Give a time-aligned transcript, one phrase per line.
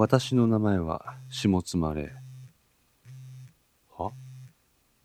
[0.00, 2.12] 私の名前は下妻霊。
[3.96, 4.12] は？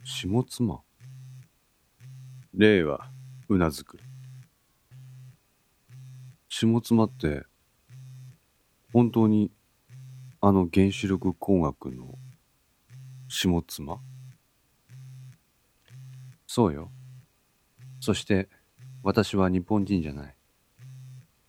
[0.04, 0.84] 下妻？
[2.54, 3.10] 霊は
[3.50, 3.98] うなずく。
[6.48, 7.42] 下妻って、
[8.94, 9.50] 本当に
[10.40, 12.14] あの原子力工学の
[13.28, 14.00] 下妻？
[16.46, 16.92] そうよ。
[18.00, 18.48] そして
[19.02, 20.36] 私は日本人じゃない。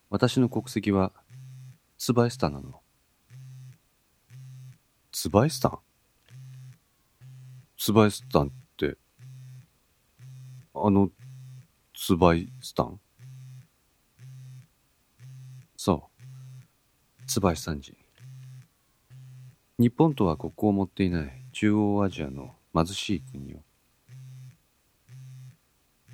[0.08, 1.12] 私の国籍は
[1.98, 2.80] ツバイスタなの。
[5.24, 5.78] ツバイスタン？
[7.78, 8.98] ツバイスタンって、
[10.74, 11.08] あの、
[11.94, 13.00] ツバイスタン？
[15.78, 16.10] そ
[17.22, 17.26] う。
[17.26, 17.96] ツバイスタン人。
[19.78, 23.60] 日本とは国交を持っていない中央アジアの貧しい国よ。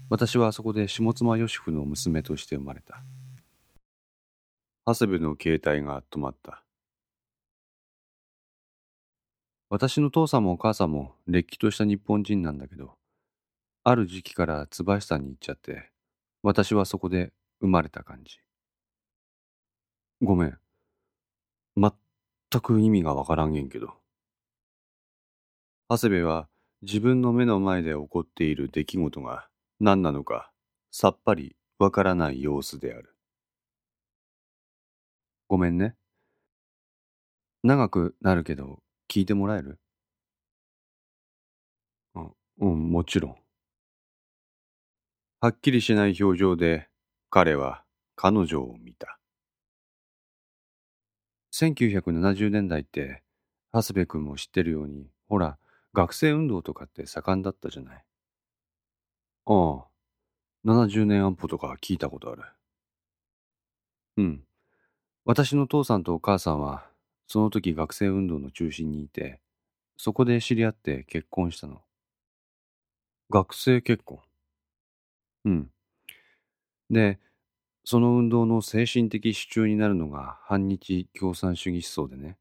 [0.08, 3.02] 私はあそこで下妻義夫の娘として生まれた。
[4.86, 6.62] 長谷部の携帯が止まった。
[9.72, 12.96] 私の父さんもお母さんもれっきとした日本人なんだけど、
[13.84, 15.92] ある時期から椿さんに行っちゃって、
[16.42, 18.40] 私はそこで生まれた感じ。
[20.20, 20.58] ごめん。
[21.76, 21.92] 全
[22.60, 23.92] く意味がわからんげんけど。
[25.88, 26.48] 長谷部は
[26.82, 29.46] 自分の目の前で起こっている出来事が
[29.78, 30.50] 何なのか
[30.90, 33.14] さっぱりわからない様子である。
[35.46, 35.94] ごめんね。
[37.62, 39.80] 長くなるけど聞いてもらえる？
[42.14, 42.30] あ
[42.60, 43.36] うん、もちろん。
[45.40, 46.88] はっきりしない表情で
[47.28, 47.82] 彼は
[48.14, 49.18] 彼女を見た。
[51.52, 53.24] 1970年代って、
[53.72, 55.58] 長谷部君も知ってるように、ほら、
[55.92, 58.04] 学生運動とかって盛んだったじゃない。
[59.46, 59.86] ああ、
[60.64, 62.42] 70年安保とか聞いたことある。
[64.18, 64.44] うん。
[65.24, 66.89] 私の父さんとお母さんは、
[67.30, 69.40] その時学生運動の中心にいて、
[69.96, 71.80] そこで知り合って結婚したの。
[73.30, 74.20] 学生結婚
[75.44, 75.70] うん。
[76.90, 77.20] で、
[77.84, 82.36] その運動の精神的支柱になるのが反日共産主義思想でね。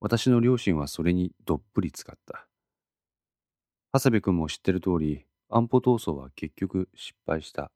[0.00, 2.46] 私の両親はそれにどっぷり使った。
[3.94, 7.70] 長谷部君も知ってる通り、安保闘争は結局失敗した。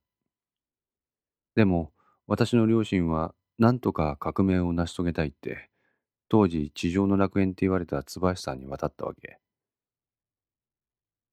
[1.55, 1.93] でも、
[2.27, 5.71] 私の両親は何とか革命を成し遂げたいって、
[6.29, 9.39] 当時地上の楽園って言われた椿さんに渡ったわけ。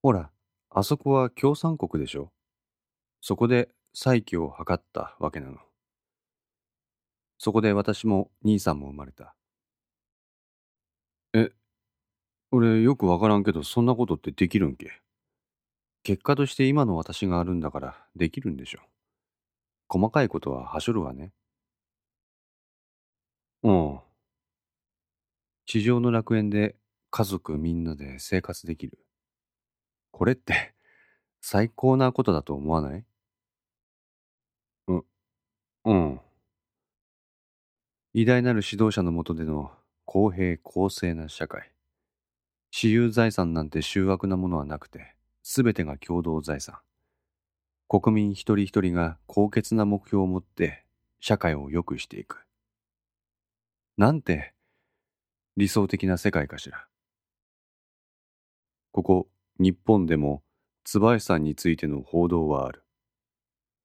[0.02, 0.32] ほら、
[0.70, 2.32] あそこは共産国でしょ
[3.22, 5.58] そこで再起を図ったわけなの。
[7.38, 9.36] そこで私も兄さんも生まれた。
[11.34, 11.50] え、
[12.52, 14.92] 俺よくわからんけどそんなことってできるんけ？
[16.04, 18.80] 結果として今の私があるんだからできるんでしょ。
[19.90, 21.34] 細かいことははしょるわね。
[23.64, 24.05] うん。
[25.66, 26.76] 地上の楽園で
[27.12, 29.00] 家族みんなで生活できる。
[30.12, 30.74] これって
[31.42, 33.06] 最高なことだと思わない？
[35.86, 36.20] うん。
[38.14, 39.72] 偉大なる指導者の下での
[40.06, 41.72] 公平公正な社会。
[42.72, 46.80] 私有財産なんて醜悪なものはなくて、すべてが共同財産。
[47.88, 50.86] 国民一人一人が高潔な目標を持って
[51.20, 52.48] 社会を良くしていく。
[53.98, 54.55] なんて
[55.58, 56.86] 理想的な世界かしら。
[58.92, 59.28] ここ
[59.58, 60.44] 日本でも
[60.84, 62.84] 椿さんについての報道はある。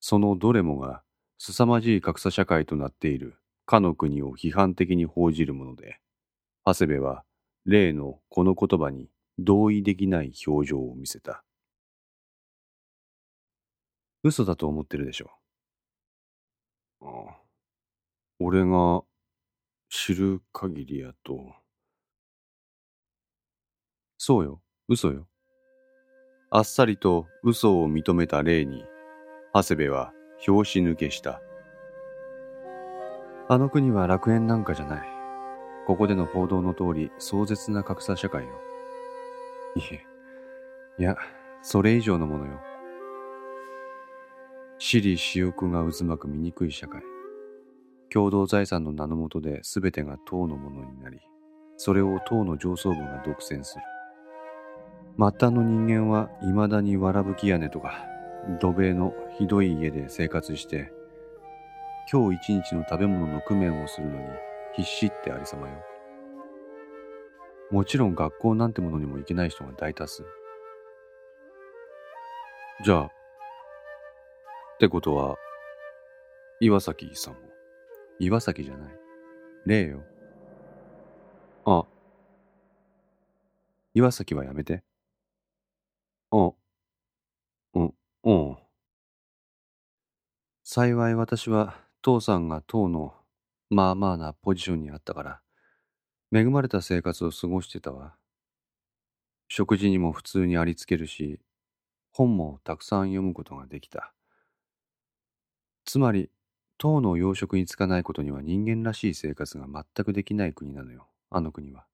[0.00, 1.02] そのどれもが
[1.38, 3.36] 凄まじい格差社会となっている
[3.66, 6.00] かの国を批判的に報じるもので、
[6.64, 7.24] 長谷部は
[7.66, 9.08] 例のこの言葉に
[9.38, 11.44] 同意できない表情を見せた。
[14.24, 15.30] 嘘だと思ってるでしょ？
[17.00, 17.36] ああ
[18.38, 19.02] 俺が
[19.90, 21.59] 知る限りやと。
[24.22, 25.26] そうよ、嘘よ。
[26.50, 28.84] あっさりと嘘を認めた例に、
[29.54, 31.40] 長谷部は拍子抜けした。
[33.48, 35.08] あの国は楽園なんかじゃない。
[35.86, 38.50] ここでの報道の通り壮絶な格差社会よ。
[39.76, 40.04] いえ、
[40.98, 41.16] いや、
[41.62, 42.60] それ以上のものよ。
[44.78, 47.00] 私利私欲が渦巻く醜い社会。
[48.10, 51.20] 共同財産の名のもとで全てが党のものになり、
[51.78, 53.82] それを党の上層部が独占する。
[55.18, 58.04] 末端の人間は未だにわらぶき屋根とか、
[58.60, 60.92] 土塀のひどい家で生活して、
[62.10, 64.26] 今日一日の食べ物の工面をするのに
[64.74, 65.74] 必死ってありさまよ。
[67.70, 70.24] もちろん学校なんてものにも行けない人が大多数。
[72.84, 73.08] じゃあ、っ
[74.80, 75.36] てことは、
[76.60, 77.40] 岩崎さんも。
[78.18, 78.92] 岩崎じゃない。
[79.66, 80.02] 例よ。
[81.64, 81.84] あ、
[83.94, 84.82] 岩崎はやめて。
[86.30, 86.52] あ、
[87.74, 88.56] うん、うん。
[90.72, 93.12] 幸い私は父さんが党の
[93.70, 95.40] まあまあなポジションにあったから、
[96.32, 98.14] 恵まれた生活を過ごしてたわ。
[99.48, 101.40] 食事にも普通にありつけるし、
[102.12, 104.14] 本もたくさん読むことができた。
[105.86, 106.30] つまり、
[106.78, 111.84] 党の養殖につかないことには人間らしい生活が全くできない国なのよ、あの国は。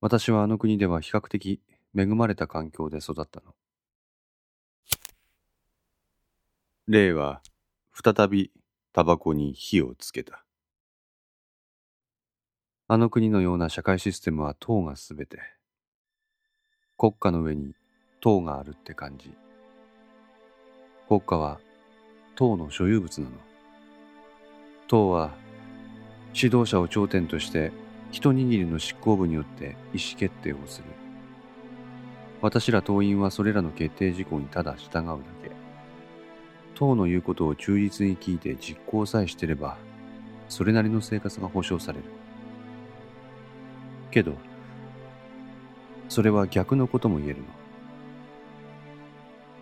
[0.00, 1.60] 私はあの国では比較的
[1.94, 3.52] 恵まれた環境で育ったの。
[6.88, 7.42] 例は、
[7.92, 8.50] 再び
[8.92, 10.44] タバコに火をつけた。
[12.88, 15.38] あの国のような社会システムは党がすべて。
[16.98, 17.74] 国家の上に
[18.20, 19.32] 党があるって感じ。
[21.08, 21.60] 国家は
[22.34, 23.32] 党の所有物なの。
[24.88, 25.30] 党は
[26.34, 27.70] 指導者を頂点として
[28.10, 30.84] 一握りの執行部によって意思決定をする。
[32.42, 35.49] 私ら党員はそれらの決定事項にただ従うだけ。
[36.80, 39.76] 党の言うことを忠実に聞いて実行さえしてれば、
[40.48, 42.04] それなりの生活が保障される。
[44.10, 44.32] けど、
[46.08, 47.44] それは逆のことも言えるの。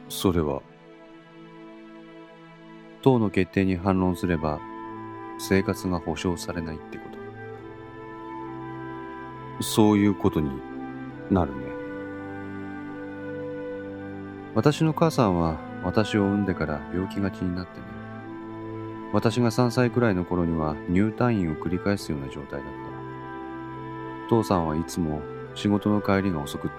[0.09, 0.63] それは
[3.03, 4.59] 党の決定に反論すれば
[5.39, 7.05] 生活が保障されないってこ
[9.59, 10.51] とそういうことに
[11.31, 11.59] なるね
[14.55, 17.87] 私の母さんは私を産んでから病気がちになってね
[19.13, 25.23] 私が3歳くらいの頃には入退院を繰り返すような状態だった父さんはいつも
[25.55, 26.77] 仕事の帰りが遅くって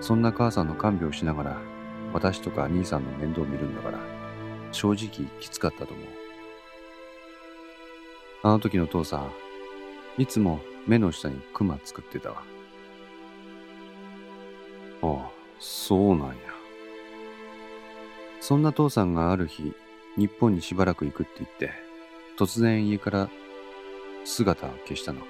[0.00, 1.56] そんな母さんの看病しながら
[2.12, 4.16] 私とか兄さんの面倒を見るんだから
[4.72, 6.06] 正直きつかったと思う。
[8.42, 9.32] あの時の父さん、
[10.22, 12.42] いつも目の下にクマ作ってたわ。
[15.02, 16.34] ああ、そうなんや。
[18.48, 19.74] そんな父さんがある日、
[20.16, 21.72] 日本にしばらく行くって言って、
[22.38, 23.28] 突然家から
[24.24, 25.22] 姿を消したの。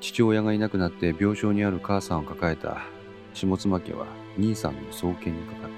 [0.00, 2.78] 父親がいなくなって病床にある母さんを抱えた
[3.32, 5.70] 下妻家は兄さんの送検にかかっ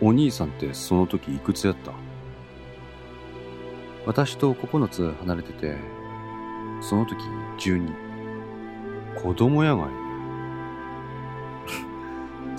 [0.00, 0.04] た。
[0.04, 1.92] お兄さんってその時いくつやった？
[4.04, 5.76] 私と9つ離れてて、
[6.80, 7.22] その時
[7.58, 7.88] 12。
[9.22, 9.90] 子供やがい。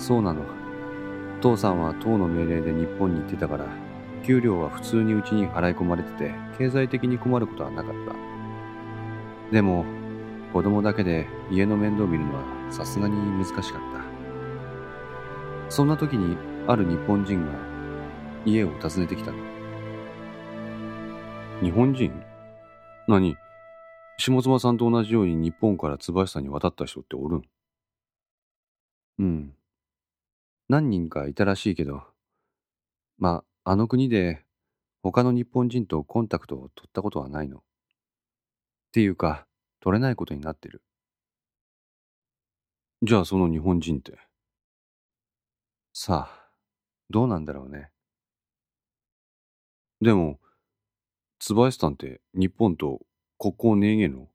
[0.00, 0.61] そうなの。
[1.42, 3.66] 父さんは党の命令で日本に行ってたから、
[4.24, 8.14] 給料は普通にうちに払い込まれてて、経済的に困ることはなかった。
[9.52, 9.84] でも、
[10.52, 13.80] 子供だけで家の面倒を見るのはさすがに難しかった。
[15.68, 16.36] そんな時に
[16.68, 17.52] ある日本人が
[18.44, 19.38] 家を訪ねてきたの。
[21.60, 22.12] 日本人？
[23.08, 23.36] 何？
[24.18, 27.42] 下妻さんと同じように日本から椿さんに渡った人っておるん？
[29.18, 29.52] うん。
[30.68, 32.02] 何人かいたらしいけど、
[33.18, 34.44] まあ、あの国で
[35.02, 37.58] 他の日本人とコンタクトを取ったことはないの。
[37.58, 37.60] っ
[38.92, 39.46] ていうか、
[39.80, 40.82] 取れないことになってる。
[43.02, 44.18] じゃあその日本人って。
[45.92, 46.48] さあ、
[47.10, 47.90] どうなんだろうね。
[50.00, 50.38] でも、
[51.38, 53.00] 椿さんって日本と
[53.38, 54.28] 国交ねえげの？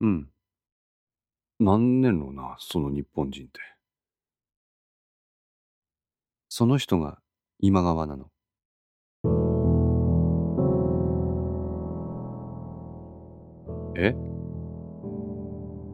[0.00, 0.28] うん。
[1.60, 3.60] なんねんろな、その日本人って。
[6.54, 7.16] その人が
[7.60, 8.26] 今川なの。
[13.96, 14.14] え？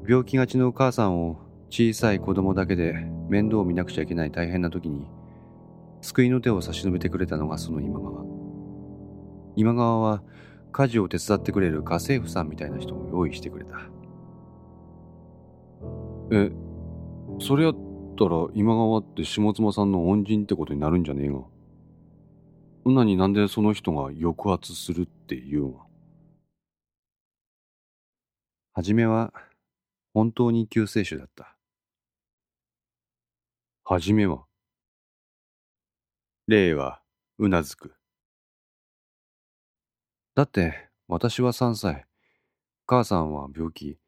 [0.08, 1.38] 病気がちのお母さんを
[1.70, 2.94] 小さい子供だけで
[3.28, 5.06] 面倒を見なくちゃいけない大変な時に
[6.00, 8.24] 救いの手を差し伸べてくれたのがその今川。
[9.54, 10.24] 今川は
[10.72, 13.76] 家事を手伝ってくれる家政婦さんみたいな人を用意してくれた。
[16.32, 16.50] え、
[17.38, 17.72] それや
[18.26, 21.44] ったら今川って下妻さんの恩人ってことになるんじゃねえが。
[22.84, 25.80] なになんでその人が抑圧するって言うが。
[28.72, 29.32] はじめは
[30.14, 31.56] 本当に救世主だった。
[33.84, 34.44] はじめは？
[36.46, 37.00] 霊は
[37.38, 37.94] うなずく。
[40.34, 42.06] だって、私は3歳。
[42.87, 43.98] 母さんは病気。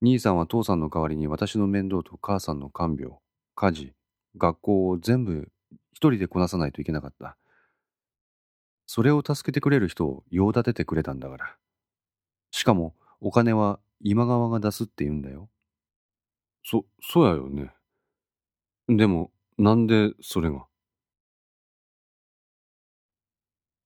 [0.00, 3.18] 兄さんは父さんの代わりに私の面倒と母さんの看病、
[3.60, 3.92] 家事、
[4.38, 5.52] 学校を全部
[5.92, 7.36] 一人でこなさないといけなかった。
[8.86, 11.56] それを助けてくれる人を用立ててくれたんだから。
[12.52, 15.50] しかも、お金は今川が出すって言うんだよ。
[16.64, 17.70] そ、そうやよね。
[18.88, 20.64] でも、なんでそれが？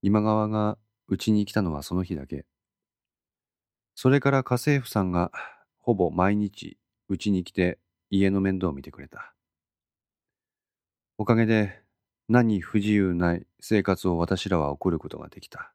[0.03, 0.79] 今川が
[1.09, 2.47] うちに来たのはその日だけ。
[3.97, 5.33] それから家政婦さんが
[5.81, 6.79] ほぼ毎日
[7.09, 9.34] うちに来て家の面倒を見てくれた。
[11.25, 11.81] おかげで
[12.29, 15.73] 何不自由ない生活を私らは送ることができた。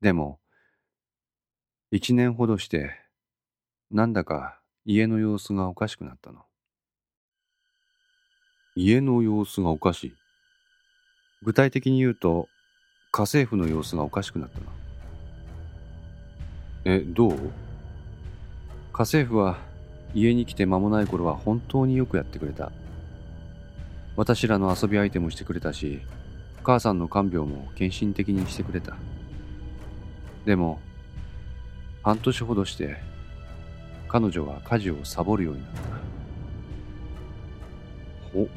[0.00, 0.40] でも、
[1.92, 2.98] 一年ほどして、
[3.92, 6.40] なんだか家の様子がおかしくなったの。
[8.74, 10.14] 家の様子がおかしい。
[11.44, 12.48] 具体的に言うと、
[13.12, 14.66] 家政婦の様子がおかしくなったの。
[16.86, 17.36] え、どう？
[18.92, 19.58] 家政婦は
[20.12, 22.72] 家に来て間もない頃は本当によくやってくれた。
[24.16, 26.00] 私らの遊び相手もしてくれたし、
[26.62, 28.96] 母さんの看病も献身的にしてくれた。
[30.46, 30.80] でも、
[32.02, 32.96] 半年ほどして、
[34.08, 35.80] 彼女は家事をサボるようになった。
[38.32, 38.48] ほ、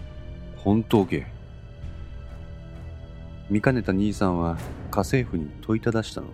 [0.55, 1.27] 本当け
[3.49, 4.57] 見かねた兄さんは
[4.91, 6.27] 家政婦に問いただしたの。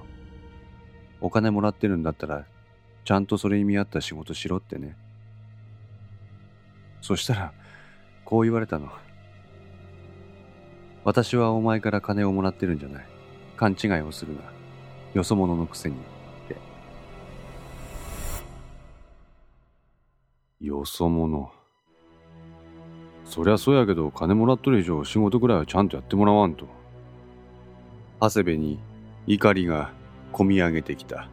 [1.19, 2.45] お金もらってるんだったら、
[3.05, 4.95] ちゃんとそれに見合った仕事しろってね。
[7.01, 7.53] そしたら、
[8.23, 8.91] こう言われたの。
[11.05, 13.05] 私はお前から金をもらってるんじゃない。
[13.57, 14.41] 勘違いをするな。
[15.13, 15.95] よそ者のくせに。
[15.95, 15.99] っ
[16.47, 16.57] て。
[20.59, 21.51] よそ者。
[23.23, 26.65] そりゃそうやけど、金もらっとる以上仕事ぐらいはちゃんとやってもらわんと。
[28.19, 28.79] 長谷部に
[29.27, 29.91] 怒りが
[30.31, 31.29] こみ上げてきた。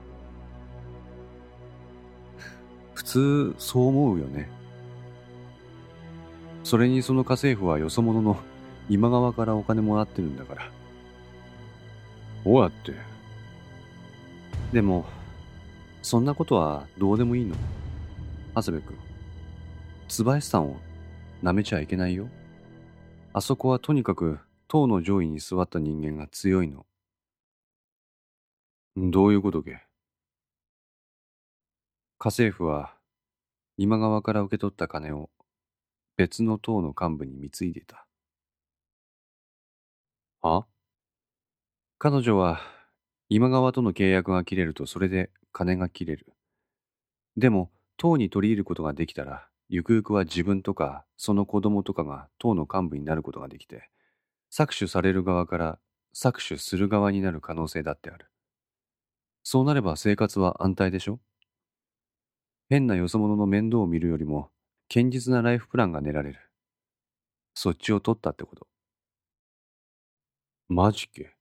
[2.93, 4.51] 普通、そう思うよね。
[6.63, 8.37] それにその家政婦はよそ者の
[8.89, 10.71] 今川からお金もらってるんだから。
[12.45, 12.95] どうやって。
[14.73, 15.07] でも、
[16.03, 17.55] そんなことはどうでもいいの。
[18.55, 18.99] 長谷部君。
[20.09, 20.77] 椿さんを
[21.43, 22.29] 舐めちゃいけないよ。
[23.33, 26.85] あそこはとにかく塔の上位に座った人間が強いの。
[28.97, 29.81] どういうことけ？
[32.19, 32.95] 家政婦は
[33.79, 35.31] 今川から受け取った金を
[36.17, 38.07] 別の党の幹部に貢いでいた。
[40.43, 40.67] は？
[41.99, 42.61] 彼女は
[43.29, 46.27] 今川との契約が切れるとそれで金が切れる。
[47.37, 53.89] でも党に取り入ることができたらゆくゆくは自分とかその子供とかが党の幹部になることができて
[54.53, 55.79] 搾取される側から
[56.15, 58.27] 搾取する側になる可能性だってある。
[59.45, 61.21] そうなれば生活は安泰でしょ？
[62.69, 64.51] 変なよそ者の面倒を見るよりも
[64.93, 66.41] 堅実なライフプランが練られる。
[67.55, 68.67] そっちを取ったってこと。
[70.75, 71.35] マジけ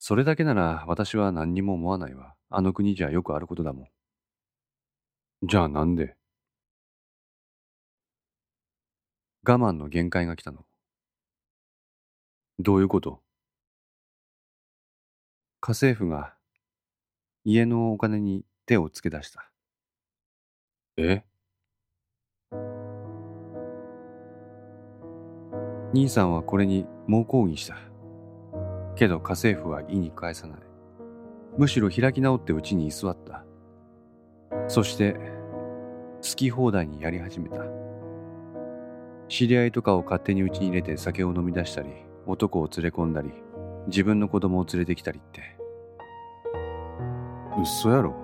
[0.00, 2.34] それだけなら私は何にも思わないわ。
[2.48, 3.82] あの国じゃよくあることだも
[5.44, 5.46] ん。
[5.46, 6.16] じゃあなんで？
[9.46, 10.64] 我慢の限界が来たの。
[12.58, 13.22] どういうこと？
[15.60, 16.34] 家政婦が
[17.44, 19.48] 家のお金に手をつけ出した。
[20.96, 21.22] え？
[25.92, 27.76] 兄さんはこれに猛抗議した。
[28.94, 30.60] けど家政婦は意に返さない。
[31.58, 33.44] むしろ開き直ってうちに居座った。
[34.68, 35.14] そして、
[36.22, 37.64] 好き放題にやり始めた。
[39.28, 41.88] 知り合いとかを勝手にうちに入れて酒を飲み出したり、
[42.26, 43.32] 男を連れ込んだり、
[43.86, 45.42] 自分の子供を連れてきたりって。
[47.60, 48.14] 嘘やろ。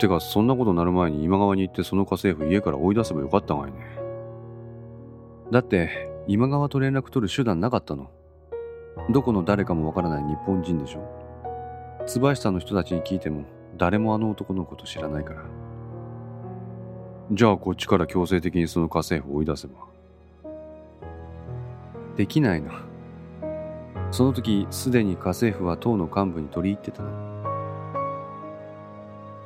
[0.00, 3.78] てか、そんなことなる前に今川に行ってその家政婦家から追い出せばよかったがいね。
[5.52, 8.10] だって、今川と連絡取る手段なかったの？
[9.10, 12.04] どこの誰かもわからない日本人でしょ？
[12.06, 13.44] 椿さの人たちに聞いても、
[13.76, 15.42] 誰もあの男のこと知らないから。
[17.32, 19.74] じゃあこっちから強制的にその家政婦を追い出せば？
[22.16, 22.70] できないの。
[24.10, 27.34] その時、すでに家政婦は党の幹部に取り入ってたの。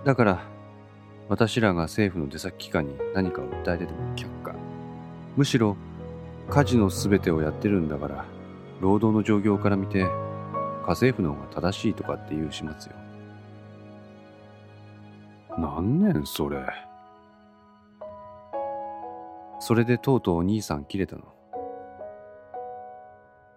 [0.05, 0.43] だから、
[1.29, 4.55] 私らが政府の出先機関に何かを訴えてても却下。
[5.37, 5.77] むしろ、
[6.51, 8.25] 家事の全てをやってるんだから、
[8.81, 10.09] 労働の状況から見て、家
[10.89, 12.99] 政婦の方が正しいとかっていう始末よ。
[15.59, 16.61] 何年それ？
[19.61, 21.23] それでとうとうお兄さん切れたの？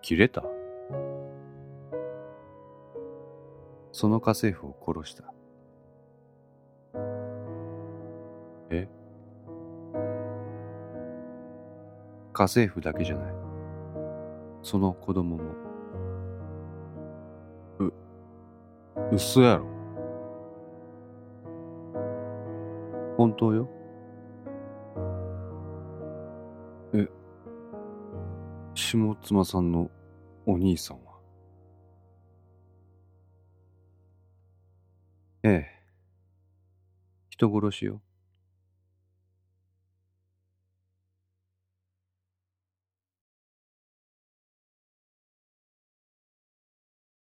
[0.01, 0.43] 切れた？
[3.93, 5.23] その家政婦を殺した。
[8.69, 8.87] え？
[12.33, 13.33] 家政婦だけじゃない。
[14.63, 15.43] その子供も。
[17.79, 17.93] う、
[19.11, 19.65] 嘘やろ。
[23.17, 23.69] 本当よ。
[26.93, 27.07] え、
[28.73, 29.89] 下妻さんの
[30.45, 31.11] お兄さんは。
[35.43, 35.81] ええ。
[37.29, 38.01] 人殺しよ。